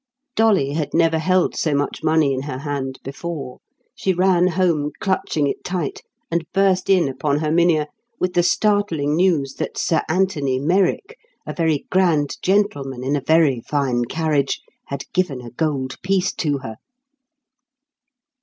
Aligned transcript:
Dolly 0.35 0.71
had 0.73 0.95
never 0.95 1.19
held 1.19 1.55
so 1.55 1.75
much 1.75 2.01
money 2.01 2.33
in 2.33 2.41
her 2.41 2.57
hand 2.57 2.97
before; 3.03 3.59
she 3.93 4.13
ran 4.13 4.47
home, 4.47 4.89
clutching 4.99 5.45
it 5.45 5.63
tight, 5.63 6.01
and 6.31 6.43
burst 6.55 6.89
in 6.89 7.07
upon 7.07 7.37
Herminia 7.37 7.87
with 8.19 8.33
the 8.33 8.41
startling 8.41 9.15
news 9.15 9.53
that 9.59 9.77
Sir 9.77 10.01
Anthony 10.09 10.57
Merrick, 10.57 11.17
a 11.45 11.53
very 11.53 11.85
grand 11.91 12.37
gentleman 12.41 13.03
in 13.03 13.15
a 13.15 13.21
very 13.21 13.61
fine 13.67 14.05
carriage, 14.05 14.61
had 14.87 15.03
given 15.13 15.39
a 15.39 15.51
gold 15.51 16.01
piece 16.01 16.33
to 16.33 16.57
her. 16.63 16.77